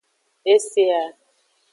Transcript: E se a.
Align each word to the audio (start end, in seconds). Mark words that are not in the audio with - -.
E 0.51 0.55
se 0.69 0.85
a. 1.01 1.05